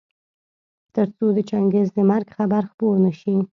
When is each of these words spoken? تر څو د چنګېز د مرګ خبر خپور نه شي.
تر 0.95 1.07
څو 1.15 1.25
د 1.37 1.39
چنګېز 1.49 1.87
د 1.97 1.99
مرګ 2.09 2.27
خبر 2.37 2.63
خپور 2.71 2.95
نه 3.05 3.11
شي. 3.19 3.35